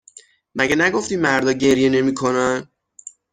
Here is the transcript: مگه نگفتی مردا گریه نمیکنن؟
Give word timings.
مگه 0.55 0.75
نگفتی 0.75 1.15
مردا 1.15 1.51
گریه 1.51 1.89
نمیکنن؟ 1.89 2.69